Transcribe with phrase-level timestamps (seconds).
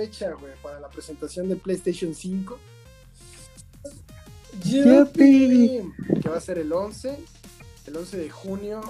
[0.00, 2.58] fecha, güey, para la presentación de PlayStation 5.
[4.64, 5.82] ¡Yupi!
[6.22, 7.18] Que va a ser el 11,
[7.86, 8.80] el 11 de junio.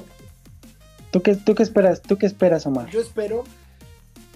[1.11, 2.01] ¿Tú qué, ¿Tú qué esperas?
[2.01, 2.89] ¿Tú qué esperas, Omar?
[2.91, 3.43] Yo espero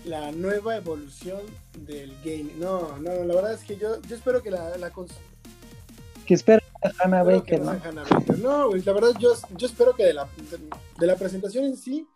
[0.05, 1.43] la nueva evolución
[1.79, 2.51] del game.
[2.59, 4.91] No, no, la verdad es que yo, yo espero que la, la
[6.27, 6.65] ¿Qué esperas
[6.99, 7.81] Hannah Baker, ¿no?
[8.39, 10.29] No, güey, la verdad yo, yo espero que de la,
[10.99, 12.09] de la presentación en sí,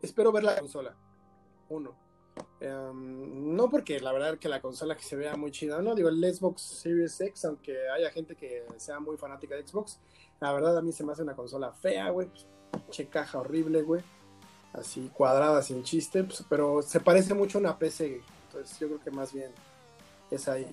[0.00, 0.94] espero ver la consola.
[1.68, 2.09] Uno.
[2.60, 6.08] Em, no porque la verdad que la consola que se vea muy chida, no digo
[6.08, 9.98] el Xbox Series X, aunque haya gente que sea muy fanática de Xbox,
[10.40, 12.28] la verdad a mí se me hace una consola fea, güey,
[12.90, 14.02] che caja horrible, güey,
[14.72, 19.00] así cuadrada sin chiste, pues, pero se parece mucho a una PC, entonces yo creo
[19.00, 19.52] que más bien
[20.30, 20.66] es ahí.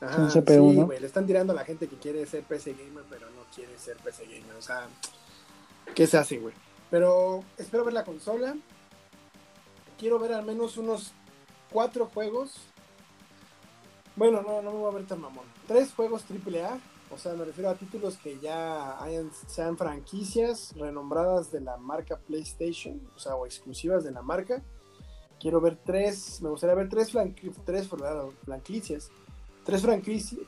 [0.00, 3.26] Ajá, sí, güey, le están tirando a la gente que quiere ser PC gamer, pero
[3.30, 4.88] no quiere ser PC gamer, o sea,
[5.94, 6.54] ¿qué se hace, güey?
[6.90, 8.56] Pero espero ver la consola,
[10.02, 11.12] quiero ver al menos unos
[11.70, 12.56] cuatro juegos.
[14.16, 15.44] Bueno, no, no me voy a ver tan mamón.
[15.68, 16.80] Tres juegos AAA.
[17.14, 22.16] O sea, me refiero a títulos que ya hayan, sean franquicias renombradas de la marca
[22.16, 24.62] PlayStation, o sea, o exclusivas de la marca.
[25.38, 27.12] Quiero ver tres, me gustaría ver tres,
[27.64, 29.10] tres franquicias.
[29.64, 30.40] Tres franquicias.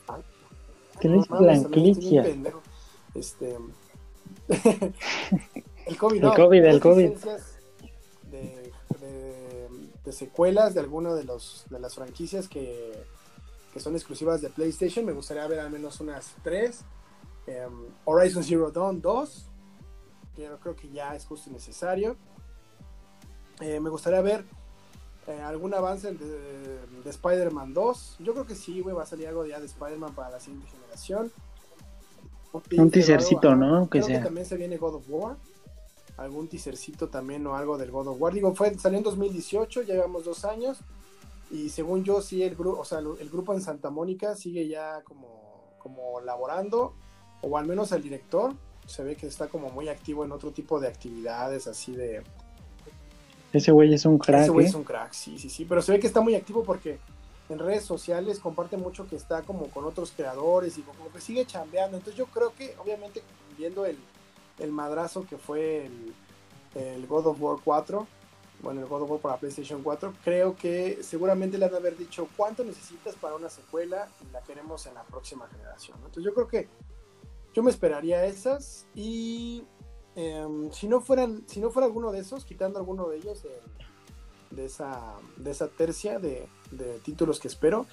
[1.01, 2.27] Tres franquicias.
[3.15, 3.57] Este.
[5.87, 7.13] el COVID, El COVID, el COVID
[10.05, 12.93] de secuelas de alguna de, los, de las franquicias que,
[13.77, 15.05] son exclusivas de PlayStation.
[15.05, 16.83] Me gustaría ver al menos unas tres.
[17.47, 17.73] Em,
[18.05, 19.47] Horizon Zero Dawn 2,
[20.37, 22.17] que yo creo que ya es justo y necesario.
[23.61, 24.45] Eh, me gustaría ver
[25.27, 28.17] eh, algún avance de, Spider-Man 2.
[28.21, 30.69] Yo creo que sí, güey, va a salir algo ya de Spider-Man para la siguiente
[30.69, 31.33] generación.
[32.77, 33.91] Un teasercito, ¿no?
[33.91, 35.37] Que, que también se viene God of War
[36.17, 38.33] algún teasercito también o algo del God of War.
[38.33, 40.79] Digo, fue, salió en 2018, ya llevamos dos años.
[41.51, 45.03] Y según yo, sí, el, grupo o sea, el grupo en Santa Mónica sigue ya
[45.03, 46.95] como, como laborando,
[47.43, 48.55] o al menos el director
[48.87, 52.23] se ve que está como muy activo en otro tipo de actividades, así de...
[53.53, 54.43] Ese güey es un crack.
[54.43, 54.77] Ese güey es ¿eh?
[54.77, 56.99] un crack, sí, sí, sí, pero se ve que está muy activo porque
[57.49, 61.47] en redes sociales comparte mucho que está como con otros creadores y como que sigue
[61.47, 61.99] chambeando.
[61.99, 63.23] Entonces yo creo que, obviamente,
[63.57, 63.97] viendo el,
[64.59, 65.91] el madrazo que fue
[66.75, 68.07] el, God of War 4,
[68.63, 71.97] bueno, el God of War para PlayStation 4, creo que seguramente le han de haber
[71.97, 75.99] dicho cuánto necesitas para una secuela y la queremos en la próxima generación.
[75.99, 76.69] Entonces yo creo que
[77.53, 79.65] yo me esperaría esas y
[80.17, 83.45] em, si no fueran, si no fuera alguno de esos, quitando alguno de ellos
[84.51, 87.87] de, esa, de esa tercia de, de títulos que espero,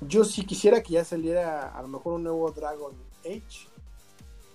[0.00, 2.92] yo sí quisiera que ya saliera a lo mejor un nuevo Dragon
[3.24, 3.68] Age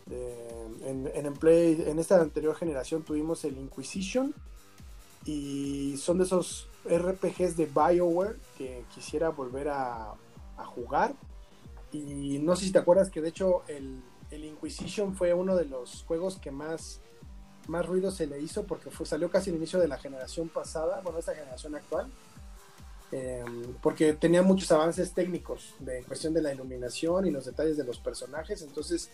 [0.09, 4.34] en, en, Play, en esta anterior generación tuvimos el Inquisition
[5.25, 10.16] y son de esos RPGs de BioWare que quisiera volver a,
[10.66, 11.13] jugar.
[11.92, 16.03] Y no sé si te acuerdas que de hecho el, Inquisition fue uno de los
[16.08, 17.00] juegos que más,
[17.68, 21.02] más ruido se le hizo porque fue, salió casi al inicio de la generación pasada,
[21.02, 22.12] bueno, esta generación actual.
[23.12, 27.84] Em, porque tenía muchos avances técnicos de cuestión de la iluminación y los detalles de
[27.84, 29.12] los personajes, entonces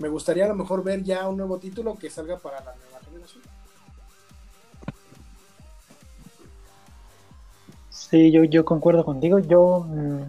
[0.00, 2.98] me gustaría a lo mejor ver ya un nuevo título que salga para la nueva
[3.04, 3.42] generación.
[7.90, 9.38] Sí, yo, yo concuerdo contigo.
[9.38, 10.22] Yo, mm,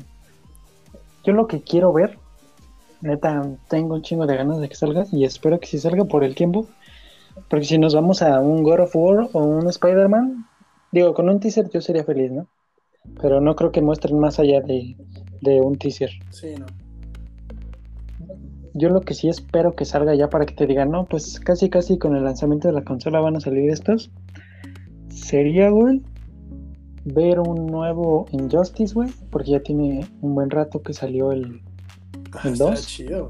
[1.24, 2.20] yo lo que quiero ver,
[3.00, 6.26] neta, tengo un chingo de ganas de que salga y espero que sí salga por
[6.26, 6.68] el tiempo.
[7.50, 10.48] Porque si nos vamos a un God of War o un Spider-Man,
[10.92, 12.46] digo, con un teaser yo sería feliz, ¿no?
[13.22, 14.98] Pero no creo que muestren más allá de,
[15.40, 16.12] de un teaser.
[16.30, 16.81] Sí, no
[18.74, 21.70] yo lo que sí espero que salga ya para que te digan, no, pues casi
[21.70, 24.12] casi con el lanzamiento de la consola van a salir estos.
[25.10, 26.02] Sería, güey,
[27.06, 31.62] ver un nuevo Injustice, güey, porque ya tiene un buen rato que salió el,
[32.34, 32.88] ah, el 2.
[32.88, 33.30] chido.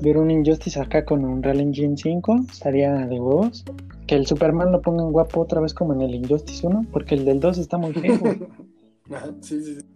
[0.00, 3.64] Ver un Injustice acá con un Real Engine 5 estaría de huevos.
[4.06, 7.24] Que el Superman lo pongan guapo otra vez como en el Injustice 1, porque el
[7.24, 8.18] del 2 está muy feo.
[9.40, 9.86] sí, sí, sí.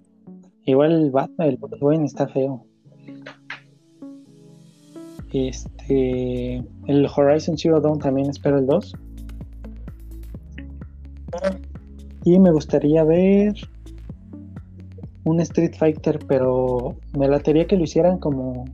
[0.65, 2.68] Igual el Batman, el Batman está feo.
[5.33, 6.65] Este.
[6.87, 8.95] El Horizon Zero Dawn también espero el 2.
[12.25, 13.55] Y me gustaría ver
[15.25, 18.65] un Street Fighter, pero me latería que lo hicieran como.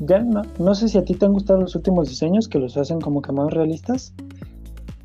[0.00, 2.76] Ya no, no sé si a ti te han gustado los últimos diseños, que los
[2.76, 4.14] hacen como que más realistas.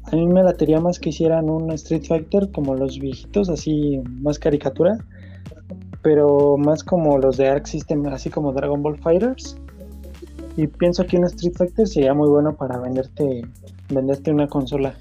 [0.03, 4.39] A mí me latería más que hicieran un Street Fighter como los viejitos, así más
[4.39, 4.97] caricatura
[6.01, 9.57] pero más como los de Arc System, así como Dragon Ball Fighters.
[10.57, 13.47] Y pienso que un Street Fighter sería muy bueno para venderte,
[13.89, 14.95] venderte una consola.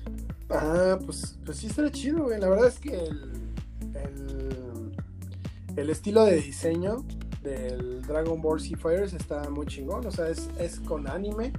[0.51, 2.41] Ah, pues, pues sí estaría chido, güey.
[2.41, 4.93] La verdad es que el,
[5.77, 7.05] el, estilo de diseño
[7.43, 10.07] del Dragon Ball Z Fighters está muy chingón.
[10.07, 11.53] O sea, es, es con anime,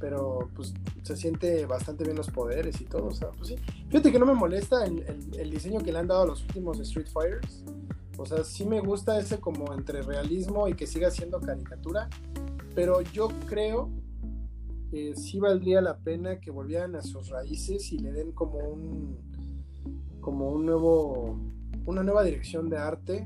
[0.00, 3.06] pero pues se siente bastante bien los poderes y todo.
[3.06, 3.56] O sea, pues sí.
[3.88, 5.04] Fíjate que no me molesta el,
[5.36, 7.64] el, diseño que le han dado a los últimos Street Fighters.
[8.18, 12.08] O sea, sí me gusta ese como entre realismo y que siga siendo caricatura.
[12.74, 13.90] Pero yo creo
[14.90, 19.16] que sí valdría la pena que volvieran a sus raíces y le den como un
[20.20, 21.38] como un nuevo
[21.86, 23.24] una nueva dirección de arte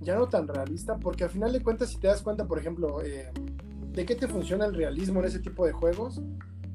[0.00, 3.02] ya no tan realista porque al final de cuentas si te das cuenta por ejemplo
[3.02, 3.30] eh,
[3.90, 6.20] de qué te funciona el realismo en ese tipo de juegos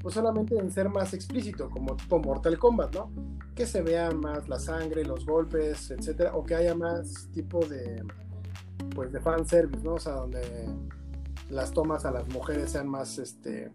[0.07, 3.11] pues solamente en ser más explícito como tipo Mortal Kombat no
[3.53, 8.03] que se vea más la sangre los golpes etcétera o que haya más tipo de
[8.95, 10.41] pues de fan service no o sea donde
[11.49, 13.71] las tomas a las mujeres sean más, este,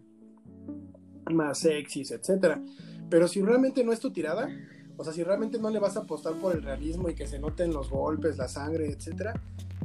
[1.31, 2.61] más sexys, etcétera.
[3.09, 4.49] Pero si realmente no es tu tirada,
[4.97, 7.39] o sea, si realmente no le vas a apostar por el realismo y que se
[7.39, 9.33] noten los golpes, la sangre, etcétera,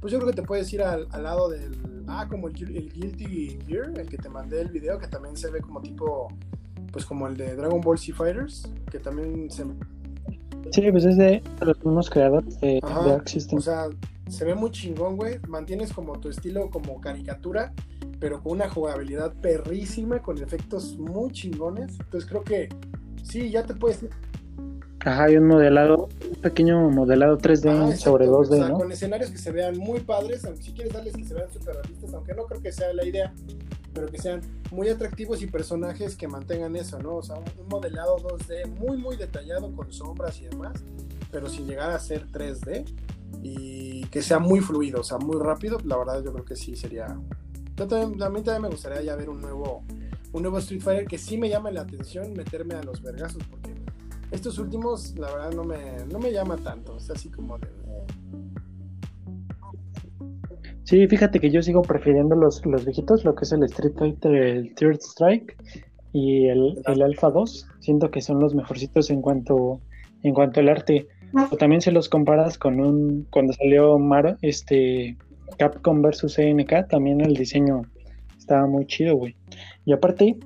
[0.01, 3.93] pues yo creo que te puedes ir al, lado del, ah, como el, Guilty Gear,
[3.97, 6.29] el que te mandé el video, que también se ve como tipo,
[6.93, 9.65] pues como el de Dragon Ball Z Fighters, que también se...
[10.73, 13.59] Sí, pues es de los mismos creadores de, Dark System.
[13.59, 13.89] O sea,
[14.29, 15.39] se ve muy chingón, güey.
[15.49, 17.73] Mantienes como tu estilo como caricatura,
[18.21, 21.99] pero con una jugabilidad perrísima, con efectos muy chingones.
[22.01, 22.69] Entonces creo que
[23.23, 24.05] sí, ya te puedes...
[25.05, 29.39] Ajá, hay un modelado, un pequeño modelado 3D sobre 2D, o sea, Con escenarios que
[29.39, 32.47] se vean muy padres, aunque si quieres darles que se vean súper realistas, aunque no
[32.47, 33.33] creo que sea la idea,
[33.95, 34.41] pero que sean
[34.73, 37.17] muy atractivos y personajes que mantengan eso, ¿no?
[37.17, 40.83] O sea, un modelado 2D muy, muy detallado con sombras y demás,
[41.31, 42.85] pero sin llegar a ser 3D
[43.43, 46.75] y que sea muy fluido, o sea, muy rápido, la verdad yo creo que sí
[46.75, 47.19] sería...
[47.77, 49.85] Yo también, a mí también me gustaría ya ver un nuevo,
[50.33, 53.78] un nuevo Street Fighter que sí me llame la atención meterme a los vergazos, porque
[54.31, 55.79] estos últimos, la verdad, no me,
[56.11, 57.69] no me llama tanto, es así como de...
[60.85, 64.35] Sí, fíjate que yo sigo prefiriendo los, los viejitos, lo que es el Street Fighter,
[64.35, 65.55] el Third Strike
[66.15, 67.69] y el, el Alpha 2.
[67.81, 69.81] Siento que son los mejorcitos en cuanto,
[70.23, 71.07] en cuanto al arte.
[71.51, 75.19] O también se los comparas con un cuando salió Mar, este
[75.59, 77.83] Capcom versus CNK, también el diseño
[78.39, 79.37] estaba muy chido, güey.
[79.85, 80.39] Y aparte,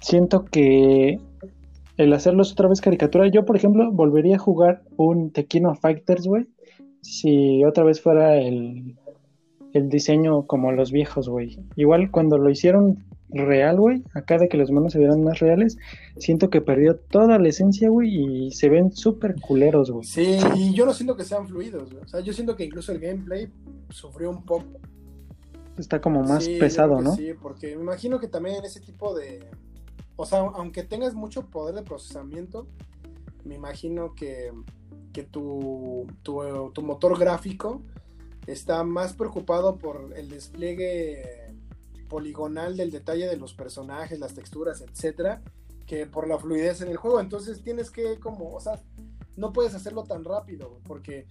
[0.00, 1.20] siento que
[1.96, 6.46] el hacerlos otra vez caricatura, yo por ejemplo volvería a jugar un Tequino Fighters, güey,
[7.02, 8.96] si otra vez fuera el,
[9.72, 11.58] el diseño como los viejos, güey.
[11.76, 15.76] Igual cuando lo hicieron real, güey, acá de que los monos se vieran más reales,
[16.16, 20.04] siento que perdió toda la esencia, güey, y se ven súper culeros, güey.
[20.04, 22.04] Sí, y yo no siento que sean fluidos, güey.
[22.04, 23.48] O sea, yo siento que incluso el gameplay
[23.90, 24.66] sufrió un poco.
[25.76, 27.14] Está como más pesado, ¿no?
[27.16, 29.40] Sí, porque me imagino que también ese tipo de...
[30.16, 32.66] O sea, aunque tengas mucho poder de procesamiento,
[33.44, 34.52] me imagino que,
[35.12, 37.82] que tu, tu, tu motor gráfico
[38.46, 41.54] está más preocupado por el despliegue
[42.08, 45.42] poligonal del detalle de los personajes, las texturas, etcétera,
[45.86, 47.20] que por la fluidez en el juego.
[47.20, 48.80] Entonces tienes que, como, o sea,
[49.36, 51.26] no puedes hacerlo tan rápido, porque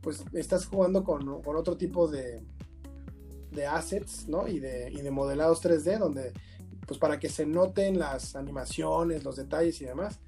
[0.00, 2.42] pues estás jugando con, otro tipo de,
[3.50, 4.48] de assets, ¿no?
[4.48, 6.32] Y de, y de modelados 3D, donde,
[6.90, 10.18] pues para que se noten las animaciones, los detalles y demás,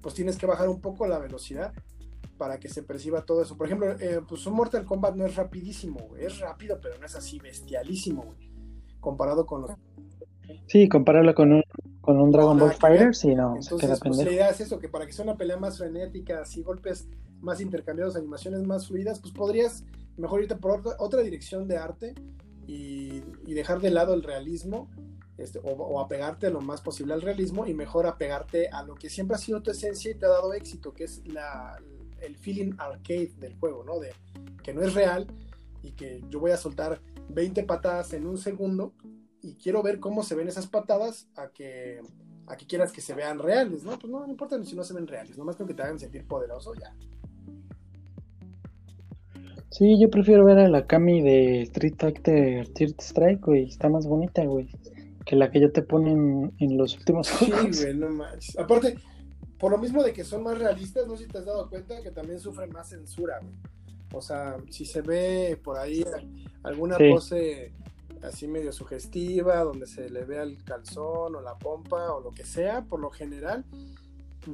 [0.00, 1.72] pues tienes que bajar un poco la velocidad
[2.38, 3.56] para que se perciba todo eso.
[3.56, 7.16] Por ejemplo, eh, pues un Mortal Kombat no es rapidísimo, es rápido, pero no es
[7.16, 8.52] así bestialísimo, güey
[9.02, 9.70] comparado con los...
[10.66, 11.62] Sí, compararlo con un,
[12.00, 15.04] con un Dragon Ball Fighter, sí, no, Entonces, pues, la idea es eso, que para
[15.04, 17.08] que sea una pelea más frenética, así golpes
[17.40, 19.84] más intercambiados, animaciones más fluidas, pues podrías
[20.16, 22.14] mejor irte por otra, dirección de arte
[22.66, 23.20] y,
[23.52, 24.88] dejar de lado el realismo
[25.38, 29.36] este, o, apegarte lo más posible al realismo y mejor apegarte a lo que siempre
[29.36, 31.80] ha sido tu esencia y te ha dado éxito, que es la,
[32.20, 33.98] el feeling arcade del juego, ¿no?
[33.98, 34.12] De
[34.62, 35.26] que no es real
[35.82, 38.92] y que yo voy a soltar 20 patadas en un segundo
[39.40, 42.00] y quiero ver cómo se ven esas patadas a que,
[42.46, 43.98] a que quieras que se vean reales, ¿no?
[43.98, 46.26] Pues no, no importa si no se ven reales, nomás creo que te hagan sentir
[46.26, 46.94] poderoso ya.
[49.72, 53.64] Sí, yo prefiero ver a la Kami de Street Fighter Third Strike, güey.
[53.64, 54.68] Está más bonita, güey.
[55.24, 57.76] Que la que ya te ponen en los últimos juegos.
[57.76, 58.58] Sí, güey, no manches.
[58.58, 58.96] Aparte,
[59.58, 62.02] por lo mismo de que son más realistas, no sé si te has dado cuenta
[62.02, 63.54] que también sufren más censura, güey.
[64.14, 66.04] O sea, si se ve por ahí
[66.62, 67.72] alguna pose
[68.22, 72.44] así medio sugestiva, donde se le vea el calzón o la pompa o lo que
[72.44, 73.64] sea, por lo general,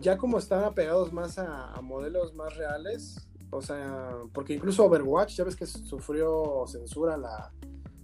[0.01, 5.45] ya como están apegados más a, modelos más reales, o sea, porque incluso Overwatch, ya
[5.45, 7.51] ves que sufrió censura la,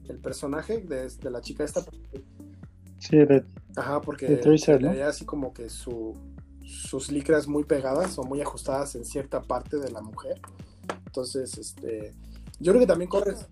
[0.09, 1.85] el personaje de, la chica esta.
[3.09, 3.45] Sí, de,
[3.77, 6.17] Ajá, porque de así como que su
[6.65, 10.41] sus licras muy pegadas o muy ajustadas en cierta parte de la mujer.
[11.07, 12.15] Entonces, este,
[12.59, 13.47] yo creo que también corres.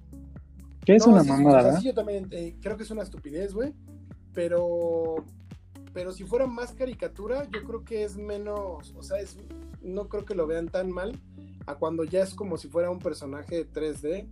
[0.85, 1.79] ¿Qué es una mamada?
[1.79, 3.75] sí, yo también eh, creo que es una estupidez, güey.
[4.33, 5.17] Pero,
[5.93, 9.37] pero si fuera más caricatura, yo creo que es menos, o sea, es,
[9.83, 11.21] no creo que lo vean tan mal
[11.67, 14.27] a cuando ya es como si fuera un personaje 3D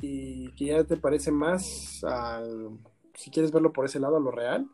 [0.00, 2.78] y que ya te parece más al,
[3.14, 4.68] si quieres verlo por ese lado, a lo real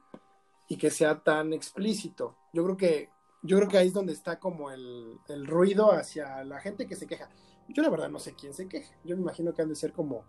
[0.69, 2.37] y que sea tan explícito.
[2.53, 3.11] Yo creo que,
[3.43, 6.97] yo creo que ahí es donde está como el, el ruido hacia la gente que
[6.97, 7.31] se queja.
[7.69, 8.95] Yo la verdad no sé quién se queja.
[9.05, 10.25] Yo me imagino que han de ser como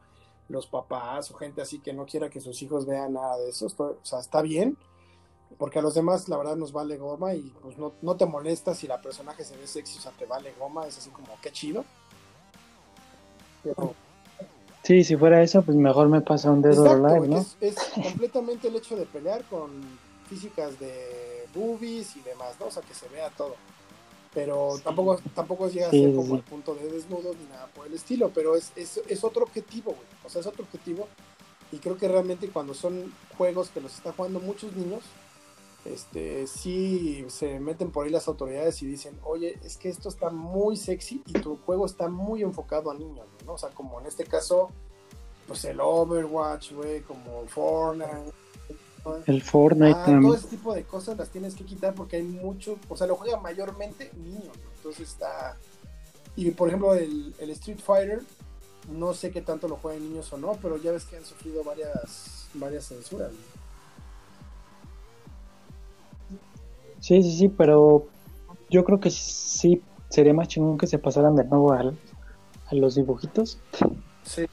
[0.48, 3.68] los papás o gente así que no quiera que sus hijos vean nada de eso.
[3.78, 4.78] o sea, está bien,
[5.58, 8.74] porque a los demás la verdad nos vale goma y pues no, no te molesta
[8.74, 11.51] si la personaje se ve sexy, o sea, te vale goma, es así como, qué
[11.51, 11.86] chido.
[14.89, 17.46] Sí, si fuera eso, pues mejor me pasa un dedo live, ¿no?
[17.62, 19.69] Es, completamente el hecho de pelear con
[20.27, 22.65] físicas de boobies y demás, ¿no?
[22.65, 23.53] O sea, que se vea todo.
[24.34, 27.93] Pero tampoco, tampoco llega a ser como el punto de desnudo ni nada por el
[27.93, 30.08] estilo, pero es, es, es otro objetivo, güey.
[30.25, 31.08] O sea, es otro objetivo.
[31.72, 35.03] Y creo que realmente cuando son juegos que los están jugando muchos niños,
[35.86, 40.29] este, sí se meten por ahí las autoridades y dicen, oye, es que esto está
[40.29, 43.53] muy sexy y tu juego está muy enfocado a niños, ¿no?
[43.53, 44.69] O sea, como en este caso,
[45.48, 48.33] pues el Overwatch, güey, como Fortnite.
[49.25, 52.77] El Fortnite ah, Todo ese tipo de cosas las tienes que quitar porque hay mucho,
[52.89, 55.57] o sea, lo juegan mayormente niños, entonces está...
[56.36, 58.21] Y por ejemplo, el, el Street Fighter,
[58.91, 61.63] no sé qué tanto lo juegan niños o no, pero ya ves que han sufrido
[61.63, 63.31] varias, varias censuras.
[67.00, 68.08] Sí, sí, sí, pero
[68.70, 71.94] yo creo que sí sería más chingón que se pasaran de nuevo a
[72.72, 73.60] los dibujitos.
[74.24, 74.46] Sí.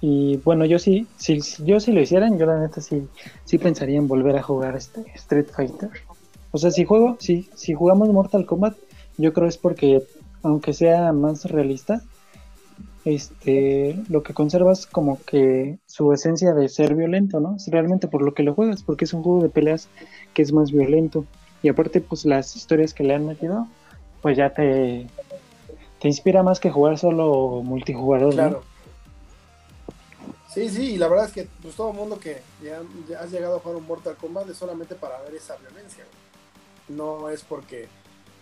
[0.00, 3.08] Y bueno, yo sí, si yo si lo hicieran, yo la neta sí,
[3.44, 5.90] sí pensaría en volver a jugar este Street Fighter.
[6.52, 8.76] O sea, si juego, si, si jugamos Mortal Kombat,
[9.18, 10.02] yo creo es porque,
[10.42, 12.02] aunque sea más realista,
[13.06, 17.56] este, lo que conservas como que su esencia de ser violento, ¿no?
[17.68, 19.88] Realmente por lo que lo juegas, porque es un juego de peleas
[20.34, 21.24] que es más violento.
[21.62, 23.68] Y aparte, pues las historias que le han metido,
[24.22, 25.06] pues ya te,
[26.00, 28.34] te inspira más que jugar solo multijugador.
[28.34, 28.62] Claro.
[30.52, 32.80] Sí, sí, y la verdad es que pues todo el mundo que ya,
[33.20, 36.04] has llegado a jugar un Mortal Kombat es solamente para ver esa violencia.
[36.88, 37.86] No es porque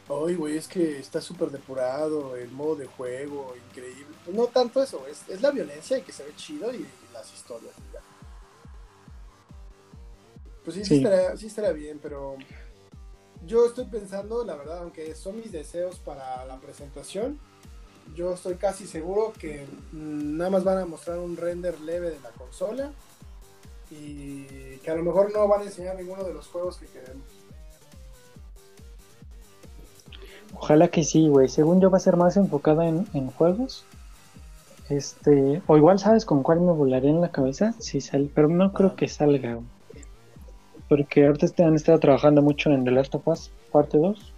[0.08, 4.14] Ay, güey, es que está súper depurado el modo de juego, increíble.
[4.26, 7.72] No tanto eso, es, es, la violencia y que se ve chido y, las historias.
[10.64, 11.04] Pues sí, sí.
[11.36, 12.36] sí, estaría, bien, pero
[13.46, 17.38] yo estoy pensando, la verdad, aunque son mis deseos para la presentación,
[18.14, 22.30] yo estoy casi seguro que nada más van a mostrar un render leve de la
[22.30, 22.92] consola
[23.90, 27.24] y que a lo mejor no van a enseñar ninguno de los juegos que queremos.
[30.58, 31.48] Ojalá que sí, güey.
[31.48, 33.84] Según yo va a ser más enfocada en, juegos.
[34.88, 38.72] Este, o igual sabes con cuál me volaría en la cabeza, si sale, pero no
[38.72, 39.58] creo que salga.
[40.88, 44.32] Porque ahorita han estado trabajando mucho en The Last of Us parte 2.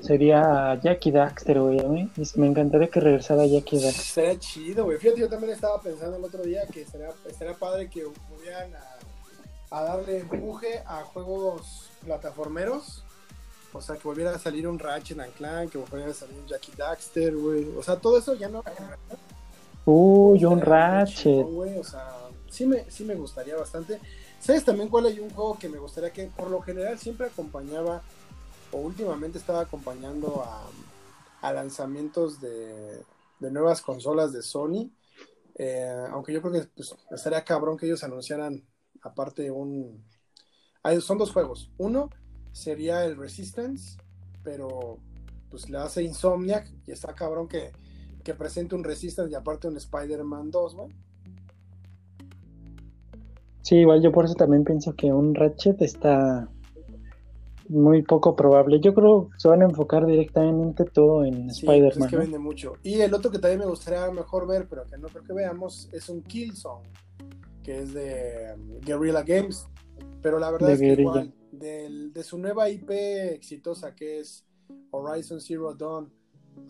[0.00, 2.10] Sería Jackie Daxter, güey.
[2.36, 4.04] Me encantaría que regresara Jackie Daxter.
[4.04, 4.98] Sería chido, güey.
[4.98, 9.82] Fíjate, yo también estaba pensando el otro día que estaría, padre que volvieran a, a
[9.82, 13.05] darle empuje a juegos plataformeros
[13.76, 16.46] o sea, que volviera a salir un Ratchet and Clank, que volviera a salir un
[16.46, 17.68] Jackie Daxter, güey.
[17.76, 18.62] O sea, todo eso ya no.
[19.84, 21.46] Uy, un Ratchet.
[21.46, 22.16] o sea,
[22.50, 24.00] sí me, sí me gustaría bastante.
[24.40, 28.02] ¿Sabes también cuál hay un juego que me gustaría que por lo general siempre acompañaba,
[28.72, 33.04] o últimamente estaba acompañando a, lanzamientos de,
[33.40, 34.90] nuevas consolas de Sony?
[35.54, 38.62] Eh, aunque yo creo que pues, estaría cabrón que ellos anunciaran
[39.02, 40.04] aparte un...
[41.00, 41.70] son dos juegos.
[41.78, 42.10] Uno
[42.56, 43.98] sería el Resistance,
[44.42, 44.98] pero
[45.50, 47.70] pues le hace Insomniac y está cabrón que,
[48.24, 50.88] que presente un Resistance y aparte un Spider-Man 2, güey.
[53.60, 56.48] Sí, igual yo por eso también pienso que un Ratchet está
[57.68, 58.80] muy poco probable.
[58.80, 62.06] Yo creo que se van a enfocar directamente todo en sí, pues, Spider-Man.
[62.06, 62.74] es que vende mucho.
[62.82, 65.90] Y el otro que también me gustaría mejor ver, pero que no creo que veamos,
[65.92, 66.88] es un Killzone,
[67.62, 69.66] que es de um, Guerrilla Games.
[70.22, 74.44] Pero la verdad es que igual, de su nueva IP exitosa que es
[74.90, 76.10] Horizon Zero Dawn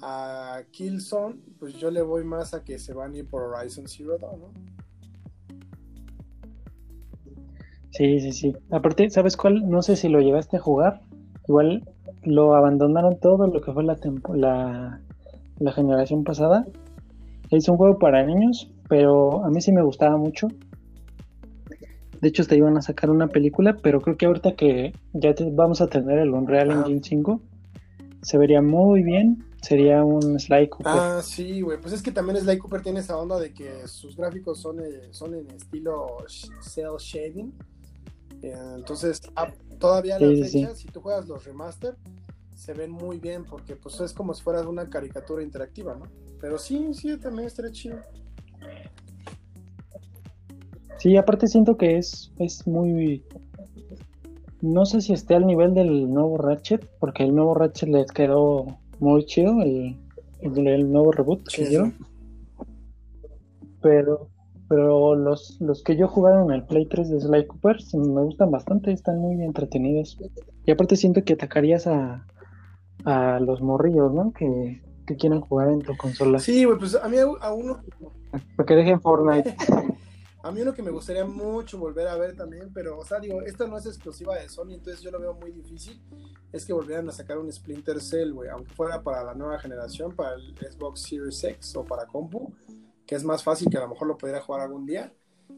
[0.02, 3.86] a Killzone, pues yo le voy más a que se van a ir por Horizon
[3.88, 4.52] Zero Dawn.
[7.90, 8.56] Sí, sí, sí.
[8.70, 9.68] Aparte, ¿sabes cuál?
[9.70, 11.00] No sé si lo llegaste a jugar.
[11.48, 11.88] Igual
[12.24, 13.96] lo abandonaron todo lo que fue la,
[14.34, 15.00] la,
[15.58, 16.66] la generación pasada.
[17.50, 20.48] Es un juego para niños, pero a mí sí me gustaba mucho.
[22.20, 25.80] De hecho, te iban a sacar una película, pero creo que ahorita que ya vamos
[25.80, 27.40] a tener el Unreal Engine 5,
[28.22, 29.44] se vería muy bien.
[29.62, 30.92] Sería un Sly Cooper.
[30.94, 31.80] Ah, sí, güey.
[31.80, 35.08] Pues es que también Sly Cooper tiene esa onda de que sus gráficos son, eh,
[35.10, 36.18] son en estilo
[36.60, 37.52] cel shading.
[38.42, 41.96] Eh, entonces, ah, todavía a la fecha, si tú juegas los remaster,
[42.54, 46.06] se ven muy bien porque pues es como si fuera una caricatura interactiva, ¿no?
[46.40, 47.98] Pero sí, sí, también estaría chido.
[50.98, 53.22] Sí, aparte siento que es, es muy...
[54.62, 58.78] No sé si esté al nivel del nuevo Ratchet, porque el nuevo Ratchet les quedó
[58.98, 59.96] muy chido, el,
[60.40, 61.94] el, nuevo reboot que hicieron.
[63.82, 64.28] Pero,
[64.68, 68.50] pero los, los que yo jugaba en el Play 3 de Sly Cooper me gustan
[68.50, 70.18] bastante, están muy entretenidos.
[70.64, 72.26] Y aparte siento que atacarías a,
[73.04, 74.32] a los morrillos, ¿no?
[74.32, 76.38] Que, que quieren jugar en tu consola.
[76.38, 77.80] Sí, güey, pues a mí a uno...
[78.56, 79.54] Para que dejen Fortnite.
[80.46, 83.42] a mí uno que me gustaría mucho volver a ver también, pero, o sea, digo,
[83.42, 86.00] esta no es exclusiva de Sony, entonces yo lo veo muy difícil,
[86.52, 90.34] es que volvieran a sacar un Splinter Cell, aunque fuera para la nueva generación, para
[90.36, 92.54] el Xbox Series X o para compu,
[93.06, 95.12] que es más fácil que a lo mejor lo pudiera jugar algún día,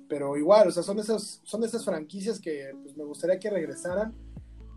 [0.08, 4.14] pero igual, o sea, son esas, son esas franquicias que pues, me gustaría que regresaran,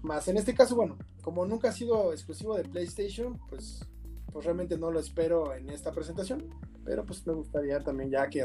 [0.01, 3.87] más en este caso, bueno, como nunca ha sido exclusivo de PlayStation, pues,
[4.31, 6.49] pues realmente no lo espero en esta presentación.
[6.83, 8.43] Pero pues me gustaría también ya que,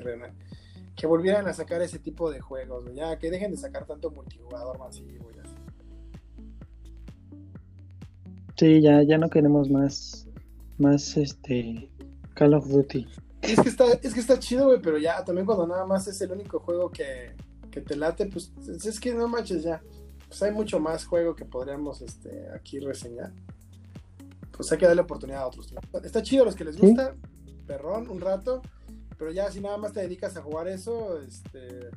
[0.97, 4.79] que volvieran a sacar ese tipo de juegos, ya que dejen de sacar tanto multijugador
[4.79, 5.31] masivo.
[5.31, 5.43] Ya.
[8.57, 10.26] Sí, ya, ya no queremos más,
[10.79, 11.91] más este
[12.35, 13.07] Call of Duty.
[13.43, 16.21] Es que está, es que está chido, güey, pero ya también cuando nada más es
[16.23, 17.35] el único juego que,
[17.71, 19.83] que te late, pues es que no manches ya
[20.26, 23.32] pues hay mucho más juego que podríamos este, aquí reseñar.
[24.50, 25.73] Pues hay que darle oportunidad a otros.
[26.02, 27.15] Está chido a los que les gusta,
[27.67, 28.63] perrón, un rato,
[29.19, 31.91] pero ya si nada más te dedicas a jugar eso, este,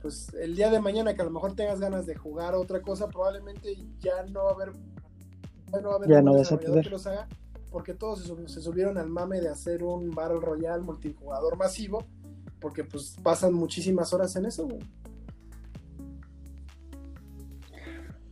[0.00, 3.08] pues el día de mañana que a lo mejor tengas ganas de jugar otra cosa,
[3.08, 4.72] probablemente ya no va a haber,
[5.72, 7.28] ya no va a haber ya no vas a que los haga,
[7.70, 12.04] porque todos se, subieron al mame de hacer un Battle Royale multijugador masivo,
[12.60, 14.80] porque pues pasan muchísimas horas en eso, güey.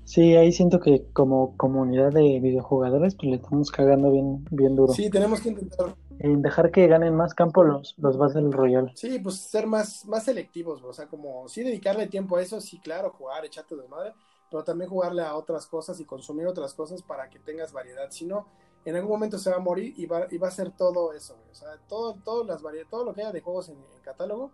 [0.05, 4.93] Sí, ahí siento que como comunidad de videojugadores, pues le estamos cagando bien, bien duro.
[4.93, 5.97] Sí, tenemos que intentar.
[6.19, 8.93] En dejar que ganen más campo los, los Battle Royale.
[8.95, 12.79] Sí, pues ser más, más selectivos, o sea, como sí dedicarle tiempo a eso, sí,
[12.79, 14.15] claro, jugar, echarte de madre,
[14.51, 18.11] pero también jugarle a otras cosas y consumir otras cosas para que tengas variedad.
[18.11, 18.47] Si no,
[18.85, 21.37] en algún momento se va a morir y va, y va a ser todo eso,
[21.51, 24.53] O sea, todo, todo, las todo lo que haya de juegos en, en catálogo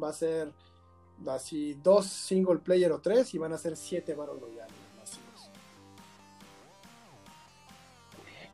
[0.00, 0.52] va a ser
[1.26, 4.79] así dos single player o tres y van a ser siete Battle Royale.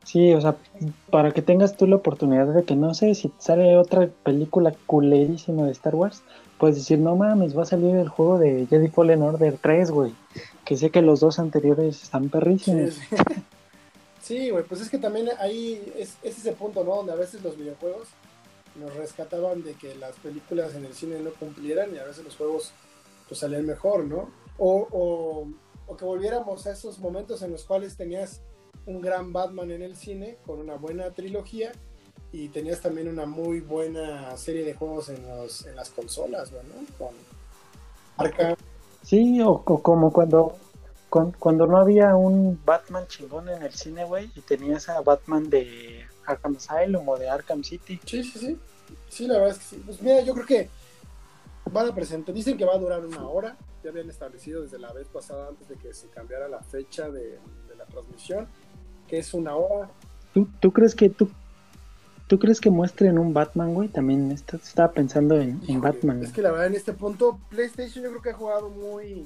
[0.07, 0.55] Sí, o sea,
[1.11, 5.65] para que tengas tú la oportunidad de que no sé si sale otra película culerísima
[5.65, 6.23] de Star Wars,
[6.57, 10.15] puedes decir, no mames, va a salir el juego de Jedi Fallen Order 3, güey.
[10.63, 12.97] Que sé que los dos anteriores están perrísimos.
[14.21, 16.95] Sí, güey, pues es que también ahí es, ese punto, ¿no?
[16.95, 18.07] Donde a veces los videojuegos
[18.79, 22.37] nos rescataban de que las películas en el cine no cumplieran y a veces los
[22.37, 22.71] juegos
[23.27, 24.29] pues salían mejor, ¿no?
[24.57, 25.47] O, o,
[25.85, 28.41] o que volviéramos a esos momentos en los cuales tenías
[28.87, 31.71] un gran Batman en el cine con una buena trilogía
[32.31, 36.59] y tenías también una muy buena serie de juegos en, los, en las consolas, ¿no?
[36.97, 37.15] Con
[38.17, 38.55] Arkham.
[39.03, 40.57] Sí, o, como cuando,
[41.09, 46.05] cuando no había un Batman chingón en el cine, güey, y tenías a Batman de
[46.25, 47.99] Arkham Asylum o de Arkham City.
[48.05, 48.59] Sí, sí, sí.
[49.09, 49.83] Sí, la verdad es que sí.
[49.85, 50.69] Pues mira, yo creo que
[51.71, 54.91] van a presentar, dicen que va a durar una hora, ya habían establecido desde la
[54.93, 58.47] vez pasada antes de que se cambiara la fecha de, de la transmisión
[59.07, 59.89] que es una hora.
[60.33, 61.29] ¿Tú, tú crees que tú,
[62.27, 63.89] tú crees que muestren un Batman, güey?
[63.89, 66.23] También estaba pensando en, Batman.
[66.23, 69.25] Es que la verdad en este punto PlayStation yo creo que ha jugado muy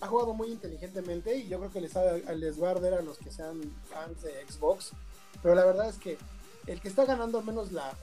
[0.00, 1.94] ha jugado muy inteligentemente y yo creo que les,
[2.36, 4.92] les va a arder a los que sean fans de Xbox.
[5.42, 6.18] Pero la verdad es que
[6.66, 7.96] el que está ganando al menos la,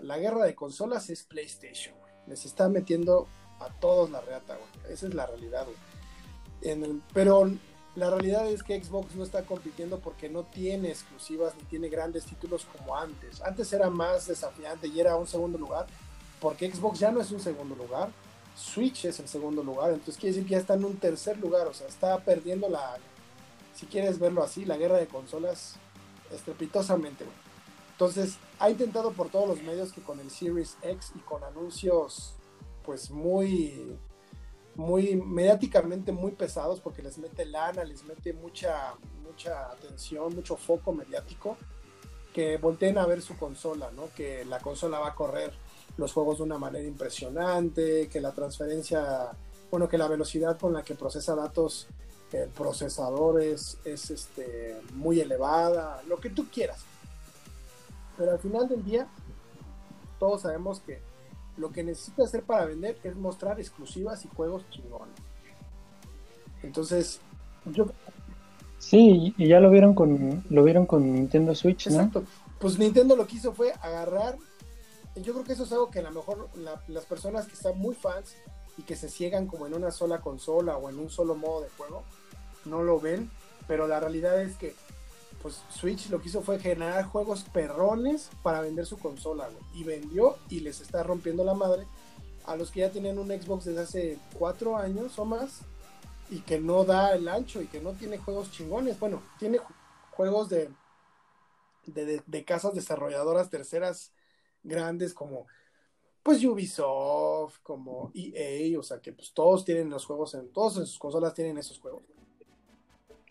[0.00, 1.94] la, guerra de consolas es PlayStation,
[2.26, 3.28] Les está metiendo
[3.60, 4.92] a todos la reata, güey.
[4.92, 5.76] Esa es la realidad, güey.
[6.62, 7.50] En el, pero
[7.94, 12.24] la realidad es que Xbox no está compitiendo porque no tiene exclusivas ni tiene grandes
[12.24, 13.42] títulos como antes.
[13.42, 15.86] Antes era más desafiante y era un segundo lugar,
[16.40, 18.10] porque Xbox ya no es un segundo lugar,
[18.56, 21.66] Switch es el segundo lugar, entonces quiere decir que ya está en un tercer lugar,
[21.66, 22.96] o sea, está perdiendo la,
[23.74, 25.76] si quieres verlo así, la guerra de consolas
[26.30, 27.24] estrepitosamente.
[27.92, 32.34] Entonces, ha intentado por todos los medios que con el Series X y con anuncios
[32.84, 33.96] pues muy
[34.82, 40.92] muy mediáticamente muy pesados porque les mete lana, les mete mucha, mucha atención, mucho foco
[40.92, 41.56] mediático,
[42.34, 44.08] que volteen a ver su consola, ¿no?
[44.14, 45.52] Que la consola va a correr
[45.96, 49.30] los juegos de una manera impresionante, que la transferencia
[49.70, 51.88] bueno, que la velocidad con la que procesa datos
[52.32, 56.80] el procesador es, es este, muy elevada, lo que tú quieras.
[58.16, 59.06] Pero al final del día,
[60.18, 61.00] todos sabemos que
[61.56, 65.14] lo que necesita hacer para vender es mostrar exclusivas y juegos chingones.
[66.62, 67.20] Entonces,
[67.66, 67.86] yo...
[68.78, 72.24] Sí, y ya lo vieron con lo vieron con Nintendo Switch, Exacto.
[72.58, 74.36] Pues Nintendo lo que hizo fue agarrar.
[75.16, 76.48] Yo creo que eso es algo que a lo mejor
[76.88, 78.34] las personas que están muy fans
[78.76, 81.68] y que se ciegan como en una sola consola o en un solo modo de
[81.70, 82.02] juego,
[82.64, 83.30] no lo ven.
[83.68, 84.74] Pero la realidad es que
[85.42, 90.38] pues Switch lo que hizo fue generar juegos perrones para vender su consola, Y vendió
[90.48, 91.86] y les está rompiendo la madre
[92.44, 95.60] a los que ya tienen un Xbox desde hace cuatro años o más
[96.30, 98.98] y que no da el ancho y que no tiene juegos chingones.
[98.98, 99.58] Bueno, tiene
[100.12, 100.70] juegos de,
[101.86, 104.12] de, casas desarrolladoras terceras
[104.62, 105.46] grandes como
[106.22, 110.98] pues Ubisoft, como EA, o sea que pues todos tienen los juegos en, todas sus
[110.98, 112.02] consolas tienen esos juegos.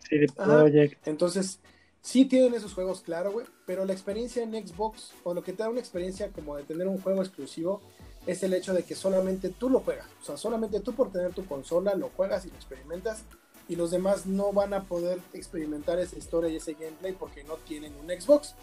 [0.08, 1.60] Sí, de Entonces,
[2.02, 5.62] Sí tienen esos juegos, claro, güey, pero la experiencia en Xbox, o lo que te
[5.62, 7.80] da una experiencia como de tener un juego exclusivo,
[8.26, 10.08] es el hecho de que solamente tú lo juegas.
[10.20, 13.22] O sea, solamente tú por tener tu consola lo juegas y lo experimentas,
[13.68, 17.54] y los demás no van a poder experimentar esa historia y ese gameplay porque no
[17.54, 18.56] tienen un Xbox.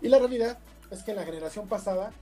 [0.00, 0.58] Y la realidad
[0.90, 2.12] es que en la generación pasada,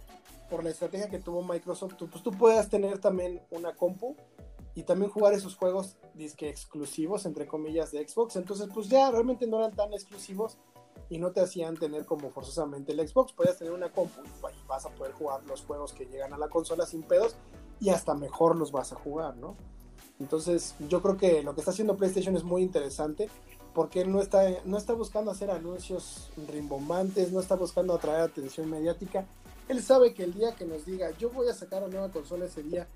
[0.51, 4.17] por la estrategia que tuvo Microsoft, tú, pues tú puedas tener también una compu
[4.75, 8.37] y también jugar esos juegos disque exclusivos, entre comillas, de Xbox.
[8.37, 10.59] Entonces, pues ya realmente no eran tan exclusivos
[11.09, 13.33] y no te hacían tener como forzosamente el Xbox.
[13.33, 16.49] Podías tener una compu y vas a poder jugar los juegos que llegan a la
[16.49, 17.37] consola sin pedos
[17.81, 19.57] y hasta mejor los vas a jugar, ¿no?
[20.21, 23.29] Entonces, yo creo que lo que está haciendo PlayStation es muy interesante
[23.75, 29.27] porque no está, no está buscando hacer anuncios rimbombantes, no está buscando atraer atención mediática.
[29.69, 32.45] Él sabe que el día que nos diga, yo voy a sacar una nueva consola
[32.45, 32.87] ese día,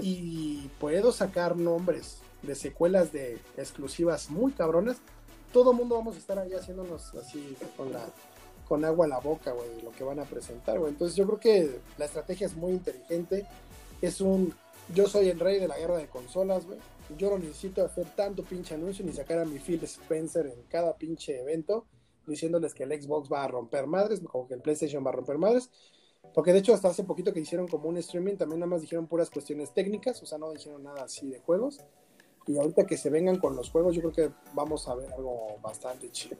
[0.00, 4.96] y puedo sacar nombres de secuelas de exclusivas muy cabronas,
[5.52, 9.82] todo mundo vamos a estar ahí haciéndonos así con la agua a la boca, güey,
[9.82, 10.92] lo que van a presentar, güey.
[10.92, 13.46] Entonces yo creo que la estrategia es muy inteligente.
[14.00, 14.54] Es un
[14.94, 16.78] yo soy el rey de la guerra de consolas, güey.
[17.18, 20.96] Yo no necesito hacer tanto pinche anuncio ni sacar a mi Phil Spencer en cada
[20.96, 21.86] pinche evento
[22.26, 25.36] diciéndoles que el Xbox va a romper madres, como que el PlayStation va a romper
[25.36, 25.70] madres.
[26.34, 29.06] Porque de hecho hasta hace poquito que hicieron como un streaming también nada más dijeron
[29.06, 31.80] puras cuestiones técnicas, o sea, no dijeron nada así de juegos.
[32.46, 35.58] Y ahorita que se vengan con los juegos, yo creo que vamos a ver algo
[35.62, 36.36] bastante chido.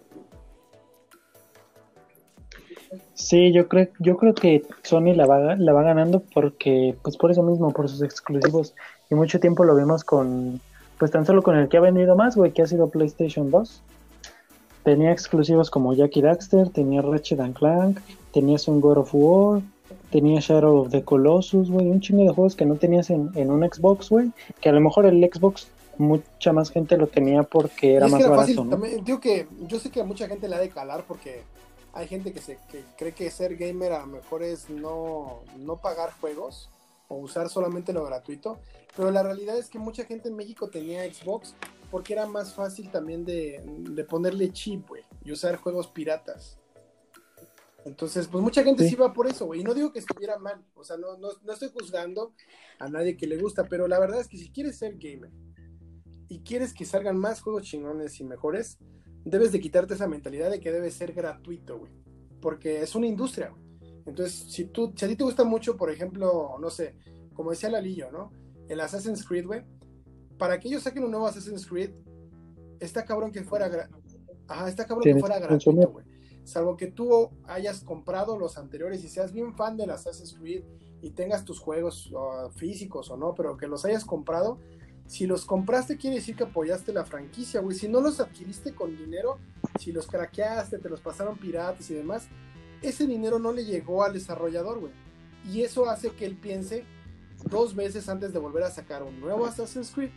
[3.15, 7.31] Sí, yo creo, yo creo que Sony la va, la va ganando porque, pues por
[7.31, 8.75] eso mismo, por sus exclusivos.
[9.11, 10.61] Y mucho tiempo lo vemos con,
[10.99, 13.83] pues tan solo con el que ha vendido más, güey, que ha sido PlayStation 2.
[14.85, 18.01] Tenía exclusivos como Jackie Daxter, tenía Ratchet and Clank,
[18.33, 19.63] tenías un God of War,
[20.13, 23.69] tenía Shadow of the Colossus, güey, un chingo de juegos que no tenías en, un
[23.69, 28.09] Xbox, güey, que a lo mejor el Xbox mucha más gente lo tenía porque era
[28.09, 28.77] más barato, ¿no?
[28.77, 31.43] digo que yo sé que a mucha gente le ha de calar porque
[31.93, 35.77] hay gente que se que cree que ser gamer a lo mejor es no, no
[35.77, 36.71] pagar juegos
[37.09, 38.59] o usar solamente lo gratuito,
[38.97, 41.55] pero la realidad es que mucha gente en México tenía Xbox
[41.91, 46.59] porque era más fácil también de, de ponerle chip, güey, y usar juegos piratas.
[47.85, 49.61] Entonces, pues mucha gente sí, va por eso, güey.
[49.61, 52.35] Y no digo que estuviera mal, o sea, no, no, no, estoy juzgando
[52.79, 55.31] a nadie que le gusta, pero la verdad es que si quieres ser gamer
[56.29, 58.79] y quieres que salgan más juegos chingones y mejores,
[59.25, 61.93] debes de quitarte esa mentalidad de que debe ser gratuito, güey.
[62.41, 63.63] Porque es una industria, güey.
[64.07, 66.97] Entonces, si, tú, si a ti te gusta mucho, por ejemplo, no sé,
[67.35, 68.31] como decía Lalillo, ¿no?
[68.69, 69.63] El Assassin's Creed, güey.
[70.39, 71.91] Para que ellos saquen un nuevo Assassin's Creed,
[72.81, 73.89] está cabrón que fuera...
[74.49, 76.12] Ajá, está cabrón que fuera gratuito, güey
[76.45, 80.65] salvo que tú hayas comprado los anteriores y seas bien fan de Assassin's Creed
[81.01, 84.59] y tengas tus juegos uh, físicos o no, pero que los hayas comprado,
[85.07, 87.77] si los compraste quiere decir que apoyaste la franquicia, güey.
[87.77, 89.39] Si no los adquiriste con dinero,
[89.79, 92.29] si los craqueaste, te los pasaron piratas y demás,
[92.81, 94.93] ese dinero no le llegó al desarrollador, güey.
[95.45, 96.85] Y eso hace que él piense
[97.51, 100.11] dos veces antes de volver a sacar un nuevo Assassin's Creed.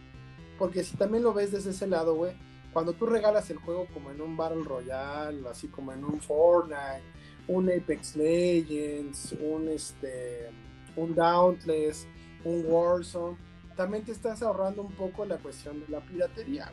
[0.57, 2.33] Porque si también lo ves desde ese lado, güey,
[2.75, 7.03] cuando tú regalas el juego como en un Battle Royale, así como en un Fortnite,
[7.47, 10.49] un Apex Legends, un este
[10.97, 12.05] un Dauntless,
[12.43, 13.37] un Warzone,
[13.77, 16.69] también te estás ahorrando un poco la cuestión de la piratería,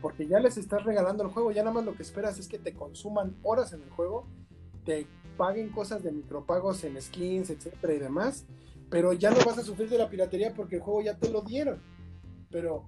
[0.00, 2.60] Porque ya les estás regalando el juego, ya nada más lo que esperas es que
[2.60, 4.28] te consuman horas en el juego,
[4.84, 8.46] te paguen cosas de micropagos en skins, etcétera y demás,
[8.88, 11.42] pero ya no vas a sufrir de la piratería porque el juego ya te lo
[11.42, 11.82] dieron.
[12.48, 12.84] Pero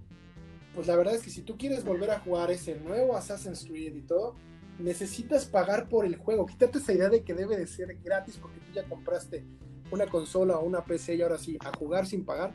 [0.75, 3.95] pues la verdad es que si tú quieres volver a jugar ese nuevo Assassin's Creed
[3.95, 4.35] y todo,
[4.79, 6.47] necesitas pagar por el juego.
[6.47, 9.45] Quítate esa idea de que debe de ser gratis porque tú ya compraste
[9.91, 12.55] una consola o una PC y ahora sí, a jugar sin pagar.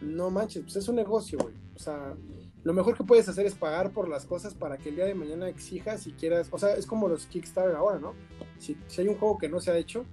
[0.00, 1.54] no manches, pues es un negocio, güey.
[1.74, 2.14] O sea,
[2.62, 5.14] lo mejor que puedes hacer es pagar por las cosas para que el día de
[5.14, 6.48] mañana exijas si quieras.
[6.50, 8.14] O sea, es como los Kickstarter ahora, ¿no?
[8.58, 10.04] Si, hay un juego que no se ha hecho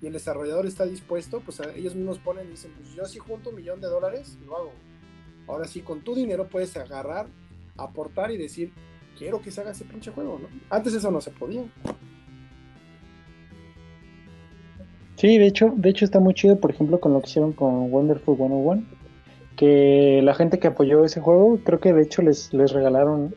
[0.00, 3.50] y el desarrollador está dispuesto, pues ellos mismos ponen y dicen, pues yo si junto
[3.50, 4.72] un millón de dólares, lo hago.
[5.52, 7.26] Ahora sí, con tu dinero puedes agarrar,
[7.76, 8.72] aportar y decir,
[9.18, 10.48] quiero que se haga ese pinche juego, ¿no?
[10.70, 11.62] Antes eso no se podía.
[15.16, 17.92] Sí, de hecho, de hecho está muy chido, por ejemplo, con lo que hicieron con
[17.92, 18.82] Wonderful 101,
[19.54, 23.34] que la gente que apoyó ese juego, creo que de hecho les, les regalaron,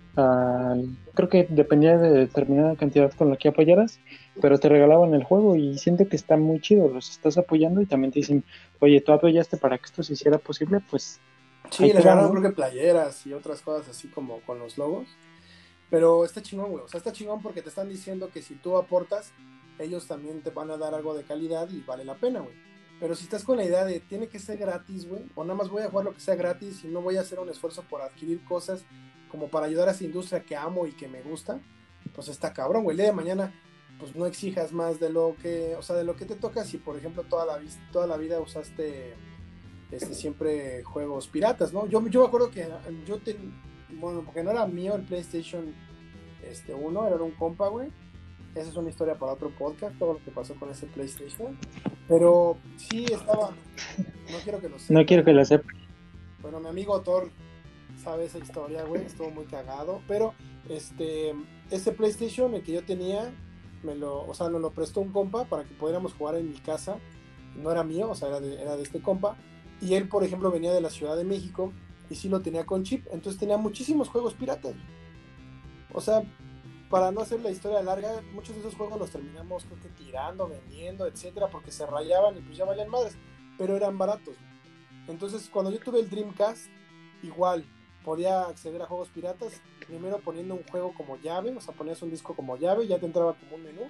[1.15, 3.99] creo que dependía de determinada cantidad con la que apoyaras,
[4.41, 7.87] pero te regalaban el juego y siento que está muy chido, los estás apoyando y
[7.87, 8.45] también te dicen,
[8.79, 11.19] oye, tú apoyaste para que esto se hiciera posible, pues...
[11.71, 15.07] Sí, les regalaron creo que playeras y otras cosas así como con los logos,
[15.89, 18.77] pero está chingón, güey, o sea, está chingón porque te están diciendo que si tú
[18.77, 19.31] aportas,
[19.79, 22.55] ellos también te van a dar algo de calidad y vale la pena, güey.
[22.99, 25.69] Pero si estás con la idea de tiene que ser gratis, güey, o nada más
[25.69, 28.01] voy a jugar lo que sea gratis y no voy a hacer un esfuerzo por
[28.01, 28.85] adquirir cosas
[29.29, 31.59] como para ayudar a esa industria que amo y que me gusta,
[32.13, 32.93] pues está cabrón, güey.
[32.93, 33.53] El día de mañana,
[33.99, 36.63] pues no exijas más de lo que, o sea, de lo que te toca.
[36.63, 39.13] Si, por ejemplo, toda la, toda la vida usaste
[39.91, 41.87] este, siempre juegos piratas, ¿no?
[41.87, 42.67] Yo, yo me acuerdo que
[43.05, 43.19] yo,
[43.99, 45.73] bueno, porque no era mío el PlayStation
[46.43, 47.89] este, 1, era un compa, güey
[48.55, 51.57] esa es una historia para otro podcast, todo lo que pasó con ese PlayStation.
[52.07, 53.49] Pero sí estaba.
[54.31, 54.93] No quiero que lo sepa.
[54.99, 55.67] No quiero que lo sepa.
[56.41, 57.29] Bueno, mi amigo Thor
[58.01, 59.05] sabe esa historia, güey.
[59.05, 60.01] Estuvo muy cagado.
[60.07, 60.33] Pero
[60.69, 61.35] este
[61.69, 63.33] ese PlayStation, el que yo tenía,
[63.83, 66.57] me lo, o sea, nos lo prestó un compa para que pudiéramos jugar en mi
[66.59, 66.97] casa.
[67.61, 69.35] No era mío, o sea, era de, era de este compa.
[69.81, 71.73] Y él, por ejemplo, venía de la Ciudad de México
[72.09, 73.05] y sí lo tenía con chip.
[73.11, 74.73] Entonces tenía muchísimos juegos piratas.
[75.93, 76.23] O sea,
[76.89, 81.07] para no hacer la historia larga, muchos de esos juegos los terminamos creo tirando, vendiendo,
[81.07, 83.17] etcétera, porque se rayaban y pues ya valían madres,
[83.57, 84.35] pero eran baratos.
[85.07, 86.67] Entonces, cuando yo tuve el Dreamcast,
[87.23, 87.65] igual
[88.03, 92.11] podía acceder a juegos piratas, primero poniendo un juego como llave, o sea, ponías un
[92.11, 93.81] disco como llave, ya te entraba como un menú,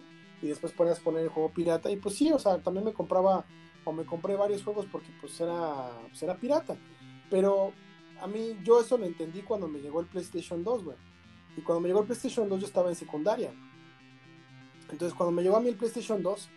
[0.41, 3.45] y después ponías poner el juego pirata, y pues sí, o sea, también me compraba,
[3.85, 6.75] o me compré varios juegos porque pues era, pues era pirata.
[7.29, 7.71] Pero
[8.19, 10.97] a mí, yo eso lo entendí cuando me llegó el PlayStation 2, güey
[11.57, 13.53] y cuando me llegó el PlayStation 2 yo estaba en secundaria.
[14.91, 16.49] Entonces cuando me llegó a mí el PlayStation 2,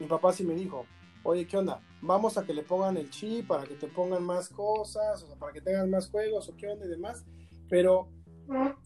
[0.00, 0.86] mi papá sí me dijo,
[1.22, 1.82] oye, ¿qué onda?
[2.00, 5.36] Vamos a que le pongan el chip para que te pongan más cosas, o sea,
[5.36, 7.24] para que tengas más juegos, o qué onda y demás.
[7.68, 8.08] Pero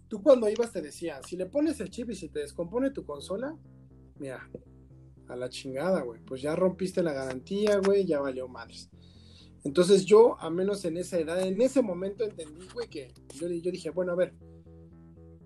[0.09, 3.05] tú cuando ibas te decían, si le pones el chip y se te descompone tu
[3.05, 3.55] consola,
[4.19, 4.49] mira,
[5.31, 6.21] a la chingada, güey.
[6.25, 8.91] Pues ya rompiste la garantía, güey, ya valió madres.
[9.65, 13.71] Entonces yo, a menos en esa edad, en ese momento entendí, güey, que yo, yo
[13.71, 14.35] dije, bueno, a ver,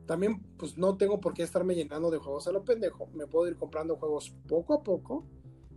[0.06, 3.08] también pues no tengo por qué estarme llenando de juegos a lo pendejo.
[3.14, 5.26] Me puedo ir comprando juegos poco a poco,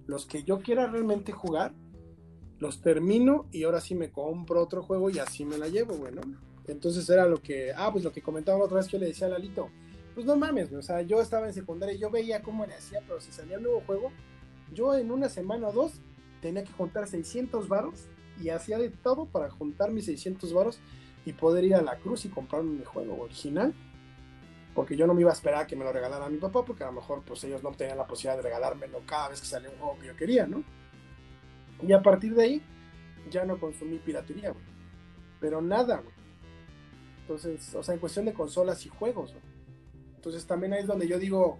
[0.05, 1.73] los que yo quiera realmente jugar,
[2.59, 6.21] los termino y ahora sí me compro otro juego y así me la llevo, bueno.
[6.65, 9.31] Entonces era lo que, ah, pues lo que comentaba otra vez que le decía a
[9.31, 9.69] Lalito,
[10.17, 13.01] pues no mames, o sea, yo estaba en secundaria y yo veía cómo le hacía,
[13.05, 14.11] pero si salía un nuevo juego,
[14.73, 16.01] yo en una semana o dos
[16.41, 18.07] tenía que juntar 600 varos
[18.41, 20.79] y hacía de todo para juntar mis 600 varos
[21.23, 23.75] y poder ir a la cruz y comprarme mi juego original
[24.73, 26.83] porque yo no me iba a esperar a que me lo regalara mi papá, porque
[26.83, 29.69] a lo mejor pues ellos no tenían la posibilidad de regalármelo cada vez que salía
[29.69, 30.63] un juego que yo quería, ¿no?
[31.83, 32.61] Y a partir de ahí
[33.29, 34.65] ya no consumí piratería, güey.
[35.39, 36.15] Pero nada, güey.
[37.21, 39.46] Entonces, o sea, en cuestión de consolas y juegos, güey.
[40.27, 41.57] Entonces también ahí es donde yo digo,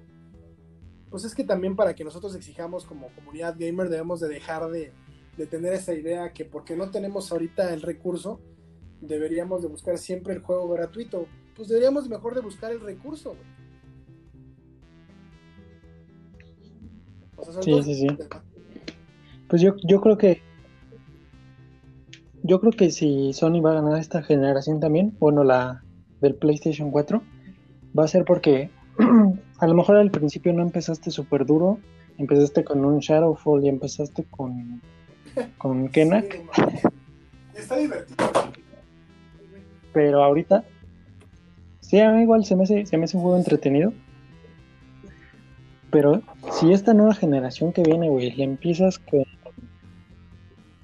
[1.09, 4.91] pues es que también para que nosotros exijamos como comunidad gamer debemos de dejar de,
[5.37, 8.41] de tener esa idea que porque no tenemos ahorita el recurso,
[8.99, 11.27] deberíamos de buscar siempre el juego gratuito.
[11.55, 13.35] Pues deberíamos mejor de buscar el recurso,
[17.61, 18.07] sí, sí, sí.
[19.47, 20.41] Pues yo, yo creo que
[22.43, 25.83] yo creo que si Sony va a ganar esta generación también, bueno, la
[26.21, 27.21] del PlayStation 4,
[27.97, 28.69] va a ser porque
[29.59, 31.79] a lo mejor al principio no empezaste súper duro,
[32.17, 34.81] empezaste con un Shadowfall y empezaste con,
[35.57, 36.41] con Kenak.
[37.55, 38.27] Está divertido.
[39.93, 40.63] Pero ahorita
[41.87, 43.93] Sí, a mí igual se me, hace, se me hace un juego entretenido.
[45.89, 49.23] Pero si esta nueva generación que viene, güey, le empiezas con,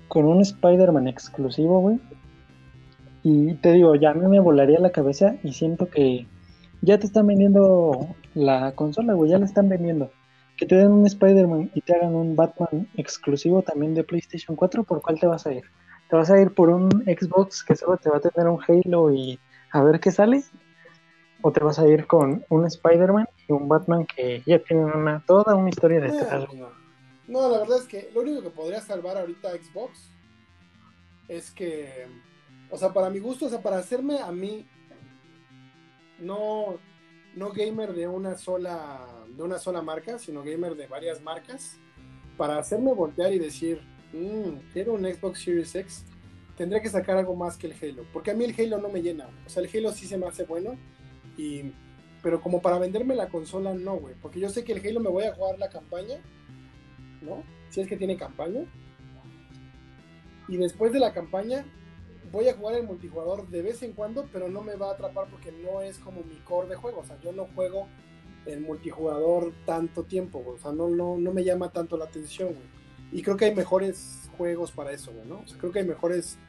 [0.08, 2.00] con un Spider-Man exclusivo, güey.
[3.22, 6.26] Y te digo, ya a mí me volaría la cabeza y siento que
[6.84, 10.12] ya te están vendiendo la consola, güey, ya la están vendiendo.
[10.58, 14.84] Que te den un Spider-Man y te hagan un Batman exclusivo también de PlayStation 4,
[14.84, 15.64] ¿por cuál te vas a ir?
[16.10, 19.12] ¿Te vas a ir por un Xbox que solo te va a tener un Halo
[19.12, 19.40] y
[19.72, 20.44] a ver qué sale?
[21.46, 25.22] o te vas a ir con un Spider-Man y un Batman que ya tienen una,
[25.26, 26.46] toda una historia detrás.
[26.54, 26.70] No,
[27.28, 30.10] no, la verdad es que lo único que podría salvar ahorita a Xbox
[31.28, 32.08] es que
[32.74, 34.66] o sea, para mi gusto, o sea, para hacerme a mí,
[36.20, 36.80] no,
[37.36, 41.78] no gamer de una sola, de una sola marca, sino gamer de varias marcas,
[42.38, 43.82] para hacerme voltear y decir,
[44.14, 46.06] mmm, quiero un Xbox Series X,
[46.58, 49.02] tendría que sacar algo más que el Halo, porque a mí el Halo no me
[49.02, 50.78] llena, o sea, el Halo sí se me hace bueno,
[51.38, 51.72] y,
[52.22, 55.10] pero como para venderme la consola, no, güey, porque yo sé que el Halo me
[55.10, 56.18] voy a jugar la campaña,
[57.22, 57.44] ¿no?
[57.70, 58.66] Si es que tiene campaña,
[60.48, 61.66] y después de la campaña
[62.34, 65.28] voy a jugar el multijugador de vez en cuando, pero no me va a atrapar
[65.30, 67.02] porque no es como mi core de juego.
[67.02, 67.88] O sea, yo no juego
[68.48, 72.68] el multijugador tanto tiempo, O sea, no, no, no me llama tanto la atención, güey.
[73.12, 75.42] Y creo que hay mejores juegos para eso, güey, ¿no?
[75.42, 76.40] O sea, creo que hay mejores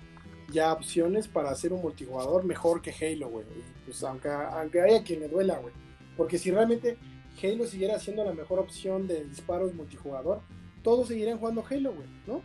[0.50, 3.44] ya opciones para hacer un multijugador mejor que Halo, güey.
[3.84, 5.74] Pues aunque, aunque haya quien le duela, güey.
[6.16, 6.96] Porque si realmente
[7.42, 10.40] Halo siguiera siendo la mejor opción de disparos multijugador,
[10.82, 12.40] todos seguirían jugando Halo, güey, ¿no?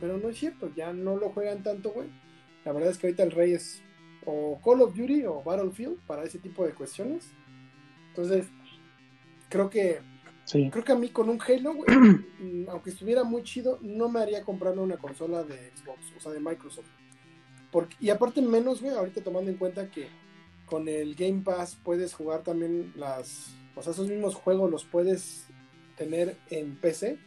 [0.00, 2.08] Pero no es cierto, ya no lo juegan tanto, güey.
[2.64, 3.82] La verdad es que ahorita el rey es
[4.24, 7.30] o Call of Duty o Battlefield para ese tipo de cuestiones.
[8.08, 8.46] Entonces,
[9.48, 10.00] creo que
[10.70, 11.74] creo que a mí con un Halo,
[12.38, 16.32] mm, aunque estuviera muy chido, no me haría comprarme una consola de Xbox, o sea,
[16.32, 16.86] de Microsoft.
[17.70, 20.08] Porque, y aparte menos, güey, ahorita tomando en cuenta que
[20.66, 25.46] con el Game Pass puedes jugar también las, o sea, esos mismos juegos los puedes
[25.96, 27.18] tener en PC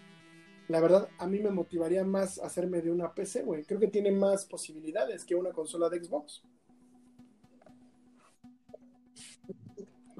[0.68, 3.64] la verdad, a mí me motivaría más hacerme de una PC, güey.
[3.64, 6.42] Creo que tiene más posibilidades que una consola de Xbox.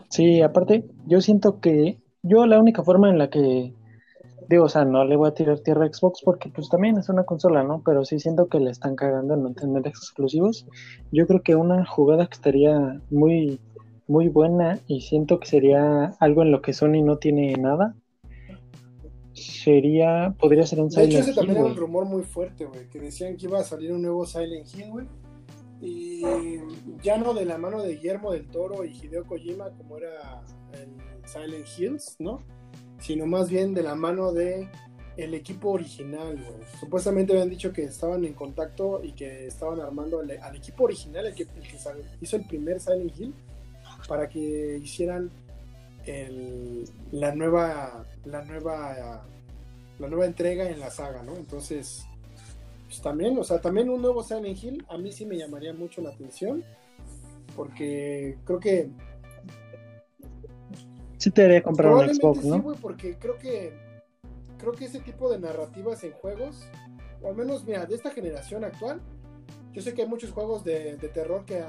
[0.10, 3.74] Sí, aparte, yo siento que yo la única forma en la que
[4.48, 7.10] digo, o sea, no le voy a tirar tierra a Xbox porque pues también es
[7.10, 7.82] una consola, ¿no?
[7.84, 10.68] Pero sí siento que le están cagando en no tener exclusivos.
[11.12, 13.60] Yo creo que una jugada que estaría muy
[14.08, 17.96] muy buena y siento que sería algo en lo que Sony no tiene nada
[19.36, 21.18] sería, podría ser un Silent Hill.
[21.18, 23.64] De hecho, ese también era un rumor muy fuerte, güey, que decían que iba a
[23.64, 25.08] salir un nuevo Silent Hill, güey.
[25.82, 26.22] Y
[27.04, 30.42] ya no de la mano de Guillermo del Toro y Hideo Kojima, como era
[30.74, 32.40] el Silent Hills, ¿no?
[33.00, 34.70] Sino más bien de la mano de
[35.18, 36.68] el equipo original, güey.
[36.80, 41.36] Supuestamente habían dicho que estaban en contacto y que estaban armando al, equipo original, el
[41.36, 41.78] que, el que,
[42.22, 43.34] hizo el primer Silent Hill,
[44.08, 45.30] para que hicieran
[46.06, 49.24] el, la nueva la nueva
[50.00, 51.36] la nueva entrega en la saga, ¿no?
[51.36, 52.06] Entonces,
[52.88, 56.02] pues también, o sea, también un nuevo Silent Hill a mí sí me llamaría mucho
[56.02, 56.64] la atención
[57.56, 58.90] porque creo que
[61.18, 62.74] sí te haría comprar un Xbox, ¿no?
[62.74, 63.74] Sí, porque creo que
[64.58, 66.68] creo que ese tipo de narrativas en juegos,
[67.22, 69.02] o al menos mira, de esta generación actual,
[69.72, 71.64] yo sé que hay muchos juegos de, terror que,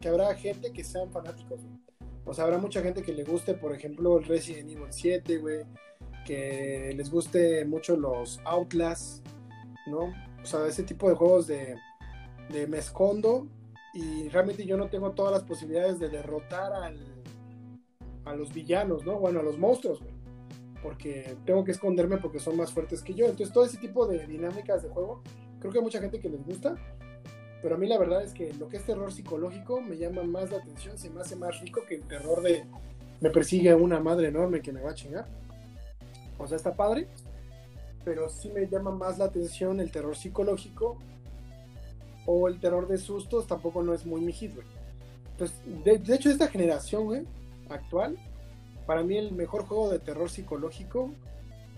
[0.00, 1.60] que habrá gente que sean fanáticos,
[2.24, 5.64] O sea, habrá mucha gente que le guste, por ejemplo, el Resident Evil 7, güey
[6.24, 9.26] que les guste mucho los Outlast,
[9.86, 10.12] ¿no?
[10.42, 11.76] O sea, ese tipo de juegos de,
[12.50, 13.46] de me escondo
[13.94, 16.98] y realmente yo no tengo todas las posibilidades de derrotar al,
[18.24, 19.18] a los villanos, ¿no?
[19.18, 20.00] Bueno, a los monstruos,
[20.82, 23.26] Porque tengo que esconderme porque son más fuertes que yo.
[23.26, 25.22] Entonces, todo ese tipo de dinámicas de juego,
[25.60, 26.76] creo que hay mucha gente que les gusta.
[27.62, 30.50] Pero a mí la verdad es que lo que es terror psicológico me llama más
[30.50, 32.64] la atención, se me hace más rico que el terror de
[33.20, 35.26] me persigue una madre enorme que me va a chingar.
[36.38, 37.06] O sea, está padre,
[38.04, 40.98] pero sí me llama más la atención el terror psicológico
[42.26, 44.66] o el terror de sustos, tampoco no es muy mi hit, güey.
[45.38, 45.52] Pues,
[45.84, 47.22] de, de, hecho, esta generación, güey,
[47.68, 48.18] actual,
[48.86, 51.12] para mí el mejor juego de terror psicológico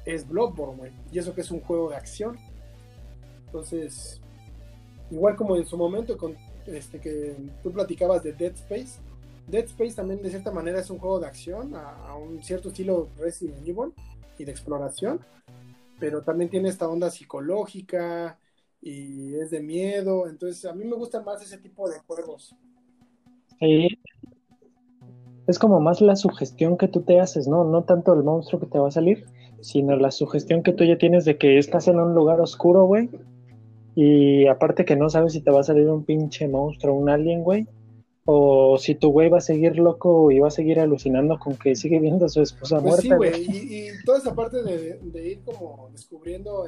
[0.07, 0.93] es Bloodborne, güey.
[1.13, 2.39] Y eso que es un juego de acción.
[3.47, 4.21] Entonces,
[5.11, 6.37] igual como en su momento con
[6.67, 9.01] este que tú platicabas de Dead Space,
[9.47, 13.09] Dead Space también de cierta manera es un juego de acción a, un cierto estilo
[13.19, 13.93] Resident Evil
[14.39, 15.21] y de exploración,
[15.99, 18.39] pero también tiene esta onda psicológica
[18.81, 22.55] y es de miedo, entonces a mí me gustan más ese tipo de juegos.
[25.47, 27.65] es como más la sugestión que tú te haces, ¿no?
[27.65, 29.27] No tanto el monstruo que te va a salir,
[29.61, 33.11] sino la sugestión que tú ya tienes de que estás en un lugar oscuro, güey.
[33.95, 37.43] Y aparte que no sabes si te va a salir un pinche monstruo, un alien,
[37.43, 37.67] güey
[38.27, 41.77] o si tu güey va a seguir loco y va a seguir alucinando con que
[41.77, 43.03] sigue viendo a su esposa pues muerta.
[43.03, 46.67] Sí, güey, y, toda esa parte de, ir como descubriendo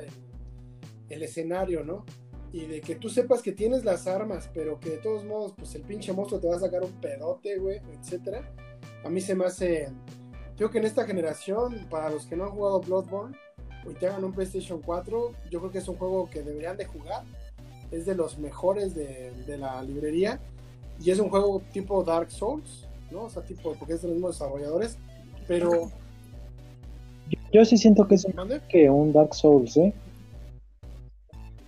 [1.09, 2.05] el, escenario, ¿no?
[2.53, 5.75] Y de que tú sepas que tienes las armas, pero que de todos modos, pues
[5.75, 8.53] el pinche monstruo te va a sacar un pedote, güey, etcétera.
[9.05, 9.89] A mí se me hace.
[10.57, 13.37] Creo que en esta generación, para los que no han jugado Bloodborne,
[13.91, 17.25] y tengan un PlayStation 4, yo creo que es un juego que deberían de jugar.
[17.91, 20.41] Es de los mejores de, de la librería
[21.01, 23.25] y es un juego tipo Dark Souls, ¿no?
[23.25, 24.99] O sea, tipo, porque es de los mismos desarrolladores,
[25.47, 25.91] pero...
[27.53, 28.27] Yo sí siento que es
[28.69, 29.95] que un Dark Souls, ¿eh?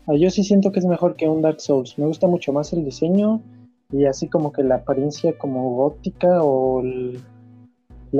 [0.06, 1.98] Ah, yo sí siento que es mejor que un Dark Souls.
[1.98, 3.42] Me gusta mucho más el diseño
[3.90, 7.20] y así como que la apariencia como gótica o el,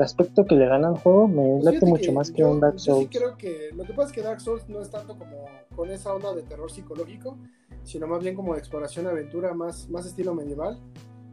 [0.01, 3.05] aspecto que le dan al juego me pues late mucho más que un Dark Souls.
[3.05, 5.45] Yo sí creo que lo que pasa es que Dark Souls no es tanto como
[5.75, 7.37] con esa onda de terror psicológico,
[7.83, 10.79] sino más bien como de exploración aventura más, más estilo medieval.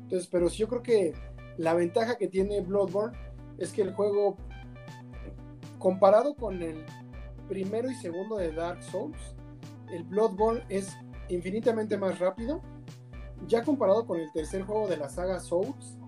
[0.02, 1.14] Entonces, pero sí yo creo que
[1.58, 3.16] la ventaja que tiene Bloodborne
[3.58, 4.36] es que el juego
[5.78, 6.84] comparado con el
[7.48, 9.18] primero y segundo de Dark Souls,
[9.92, 10.96] el Bloodborne es
[11.28, 12.60] infinitamente más rápido.
[13.46, 15.98] Ya comparado con el tercer juego de la saga Souls,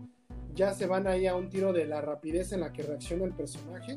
[0.58, 3.32] ya se van ahí a un tiro de la rapidez en la que reacciona el
[3.32, 3.96] personaje.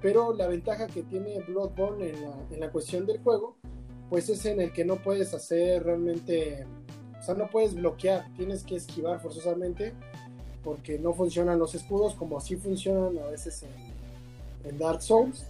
[0.00, 3.56] Pero la ventaja que tiene Bloodborne en la, en la cuestión del juego,
[4.08, 6.66] pues es en el que no puedes hacer realmente,
[7.20, 9.92] o sea, no puedes bloquear, tienes que esquivar forzosamente
[10.64, 15.44] porque no funcionan los escudos como así funcionan a veces en, en Dark Souls.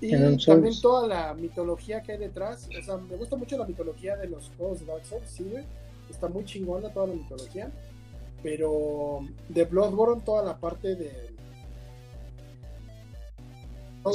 [0.00, 0.12] Y
[0.44, 2.68] también toda la mitología que hay detrás.
[2.68, 5.50] O sea, me gusta mucho la mitología de los juegos de Dark Souls, sí,
[6.08, 7.72] Está muy chingona toda la mitología.
[8.46, 11.10] Pero de Bloodborne, toda la parte de.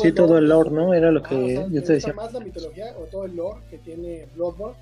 [0.01, 0.93] sí, todo el lore, ¿no?
[0.93, 2.13] Era lo que ah, yo te decía.
[2.13, 4.77] más la mitología o todo el lore que tiene Bloodborne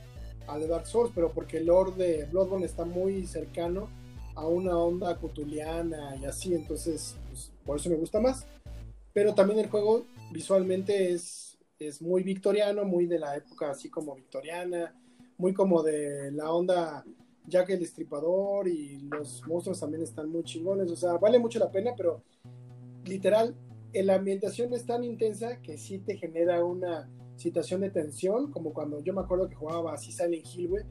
[0.45, 3.89] al de Dark Souls, pero porque el lore de Bloodborne está muy cercano
[4.35, 8.45] a una onda cutuliana y así, entonces pues, por eso me gusta más.
[9.13, 14.13] Pero también el juego visualmente es, es muy victoriano, muy de la época así como
[14.13, 14.93] victoriana,
[15.39, 17.03] muy como de la onda
[17.49, 21.71] Jack el Destripador y los monstruos también están muy chingones, o sea, vale mucho la
[21.71, 22.23] pena, pero
[23.05, 23.55] literal,
[23.93, 29.01] la ambientación es tan intensa que sí te genera una situación de tensión, como cuando
[29.01, 30.83] yo me acuerdo que jugaba así Silent Hill, güey,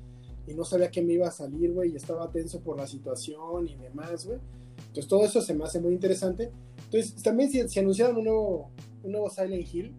[0.47, 3.69] y no sabía que me iba a salir, güey, y estaba tenso por la situación
[3.69, 4.39] y demás, güey.
[4.79, 6.51] Entonces todo eso se me hace muy interesante.
[6.85, 8.71] Entonces también si, si un nuevo,
[9.03, 9.95] un nuevo Silent Hill,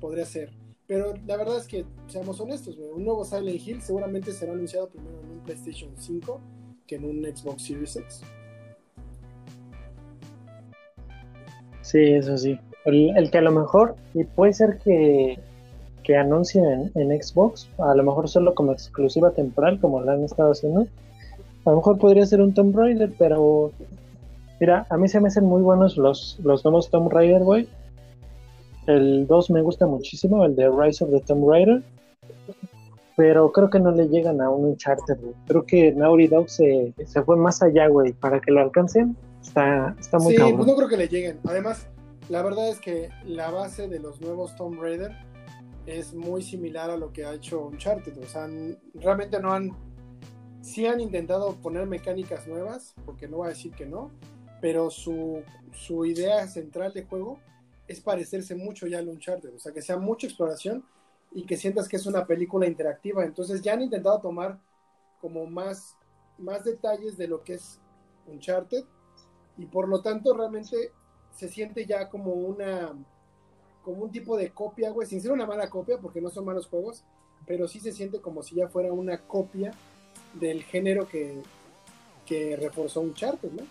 [0.00, 0.50] podría ser.
[0.86, 4.88] Pero la verdad es que, seamos honestos, güey, un nuevo Silent Hill seguramente será anunciado
[4.88, 6.40] primero en PlayStation 5
[6.86, 8.22] que en un Xbox Series X.
[11.82, 12.58] Sí, eso sí.
[12.84, 15.38] el que a lo mejor, y puede ser que
[16.02, 20.52] que anuncien en, Xbox, a lo mejor solo como exclusiva temporal, como lo han estado
[20.52, 20.86] haciendo.
[21.64, 23.70] A lo mejor podría ser un Tomb Raider, pero
[24.60, 27.68] mira, a mí se me hacen muy buenos los, los nuevos Tomb Raider, güey.
[28.86, 31.82] El 2 me gusta muchísimo, el de Rise of the Tomb Raider.
[33.16, 35.34] Pero creo que no le llegan a un Uncharted, güey.
[35.46, 38.12] Creo que Naughty Dog se, se fue más allá, güey.
[38.12, 41.38] Para que lo alcancen, está, está muy Sí, pues no creo que le lleguen.
[41.44, 41.88] Además,
[42.28, 45.12] la verdad es que la base de los nuevos Tomb Raider
[45.86, 48.16] es muy similar a lo que ha hecho Uncharted.
[48.18, 48.48] O sea,
[48.94, 49.72] realmente no han.
[50.60, 54.12] Sí han intentado poner mecánicas nuevas, porque no voy a decir que no,
[54.60, 55.42] pero su,
[55.72, 57.40] su idea central de juego
[57.88, 59.54] es parecerse mucho ya al Uncharted.
[59.54, 60.84] O sea, que sea mucha exploración
[61.34, 63.24] y que sientas que es una película interactiva.
[63.24, 64.58] Entonces ya han intentado tomar
[65.20, 65.96] como más,
[66.38, 67.80] más detalles de lo que es
[68.26, 68.84] Uncharted
[69.56, 70.92] y por lo tanto realmente
[71.32, 72.94] se siente ya como una
[73.82, 76.68] como un tipo de copia, güey, sin ser una mala copia, porque no son malos
[76.68, 77.02] juegos,
[77.46, 79.72] pero sí se siente como si ya fuera una copia
[80.34, 81.42] del género que,
[82.24, 83.64] que reforzó Uncharted, ¿no?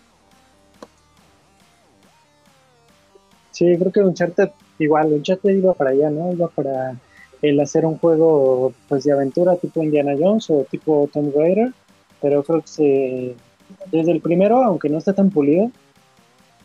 [3.52, 6.30] Sí, creo que Uncharted, igual, Uncharted iba para allá, ¿no?
[6.30, 7.00] Iba para
[7.42, 11.72] el hacer un juego pues de aventura tipo Indiana Jones o tipo Tomb Raider,
[12.20, 13.36] pero creo que se,
[13.90, 15.70] desde el primero, aunque no está tan pulido,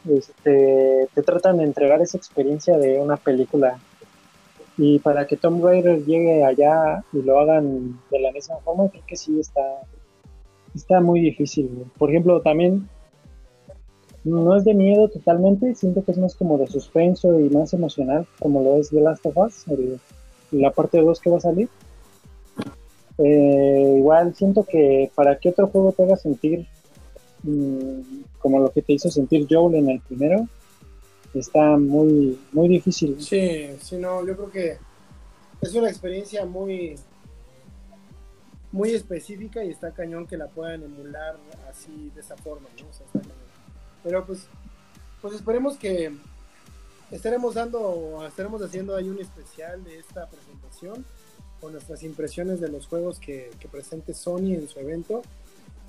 [0.07, 3.77] este, te tratan de entregar esa experiencia de una película.
[4.77, 9.03] Y para que Tom Raider llegue allá y lo hagan de la misma forma, creo
[9.07, 9.81] que sí está,
[10.75, 11.85] está muy difícil.
[11.97, 12.87] Por ejemplo, también
[14.23, 18.27] no es de miedo totalmente, siento que es más como de suspenso y más emocional,
[18.39, 19.65] como lo es The Last of Us,
[20.51, 21.69] la parte 2 que va a salir.
[23.17, 26.67] Eh, igual siento que para que otro juego te haga sentir
[27.43, 30.47] Mm, como lo que te hizo sentir Joel en el primero,
[31.33, 33.21] está muy, muy difícil.
[33.21, 34.77] Sí, sí, no, yo creo que
[35.61, 36.95] es una experiencia muy,
[38.71, 41.37] muy específica y está cañón que la puedan emular
[41.69, 42.67] así de esa forma,
[44.03, 44.47] Pero pues,
[45.21, 46.11] pues esperemos que
[47.11, 51.05] estaremos dando, estaremos haciendo ahí un especial de esta presentación
[51.59, 55.21] con nuestras impresiones de los juegos que, presente Sony en su evento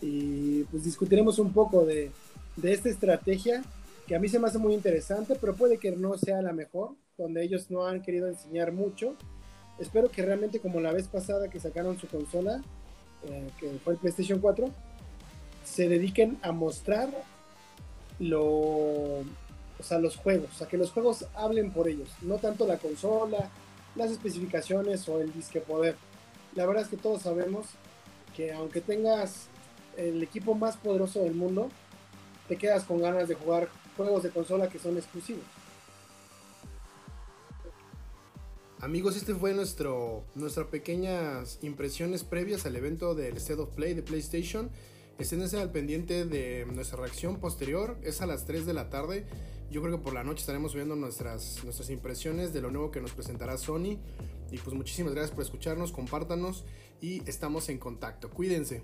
[0.00, 2.10] y pues discutiremos un poco de,
[2.56, 3.62] de esta estrategia
[4.06, 6.92] que a mí se me hace muy interesante, pero puede que no sea la mejor,
[7.18, 9.14] donde ellos no han querido enseñar mucho.
[9.78, 12.62] Espero que realmente como la vez pasada que sacaron su consola,
[13.24, 14.70] eh, que fue el PlayStation 4,
[15.64, 17.10] se dediquen a mostrar
[18.18, 19.24] lo,
[19.78, 22.78] o sea, los juegos, o sea, que los juegos hablen por ellos, no tanto la
[22.78, 23.50] consola,
[23.94, 25.96] las especificaciones o el disque poder,
[26.54, 27.66] la verdad es que todos sabemos
[28.36, 29.48] que aunque tengas
[29.96, 31.68] el equipo más poderoso del mundo,
[32.48, 35.44] te quedas con ganas de jugar juegos de consola que son exclusivos.
[38.80, 44.02] Amigos, este fue nuestro nuestras pequeñas impresiones previas al evento del State of Play de
[44.02, 44.70] PlayStation.
[45.18, 49.26] Estén al pendiente de nuestra reacción posterior, es a las 3 de la tarde.
[49.70, 53.00] Yo creo que por la noche estaremos viendo nuestras, nuestras impresiones de lo nuevo que
[53.00, 53.98] nos presentará Sony.
[54.50, 56.64] Y pues muchísimas gracias por escucharnos, compártanos
[57.02, 58.30] y estamos en contacto.
[58.30, 58.82] Cuídense.